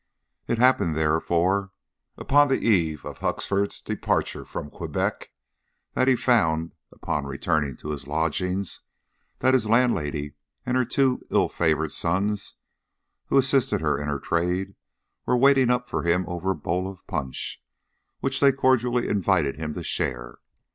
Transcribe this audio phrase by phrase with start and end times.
[0.47, 1.69] It happened, therefore,
[2.17, 5.29] upon the eve of Huxford's departure from Quebec,
[5.93, 8.81] that he found, upon returning to his lodgings,
[9.41, 10.33] that his landlady
[10.65, 12.55] and her two ill favoured sons,
[13.27, 14.73] who assisted her in her trade,
[15.27, 17.63] were waiting up for him over a bowl of punch,
[18.21, 20.39] which they cordially invited him to share.